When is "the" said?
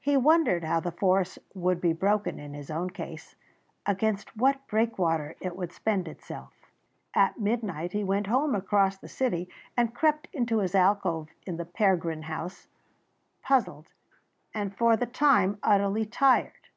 0.80-0.90, 8.96-9.08, 11.58-11.66, 14.96-15.04